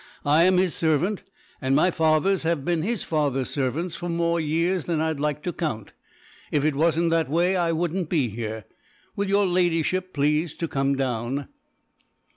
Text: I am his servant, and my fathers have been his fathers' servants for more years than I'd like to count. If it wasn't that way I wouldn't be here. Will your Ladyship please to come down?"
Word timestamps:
I 0.25 0.45
am 0.45 0.57
his 0.57 0.73
servant, 0.73 1.21
and 1.61 1.75
my 1.75 1.91
fathers 1.91 2.41
have 2.41 2.65
been 2.65 2.81
his 2.81 3.03
fathers' 3.03 3.51
servants 3.51 3.95
for 3.95 4.09
more 4.09 4.39
years 4.39 4.85
than 4.85 4.99
I'd 4.99 5.19
like 5.19 5.43
to 5.43 5.53
count. 5.53 5.93
If 6.51 6.65
it 6.65 6.73
wasn't 6.73 7.11
that 7.11 7.29
way 7.29 7.55
I 7.55 7.71
wouldn't 7.71 8.09
be 8.09 8.27
here. 8.29 8.65
Will 9.15 9.29
your 9.29 9.45
Ladyship 9.45 10.11
please 10.11 10.55
to 10.55 10.67
come 10.67 10.95
down?" 10.95 11.49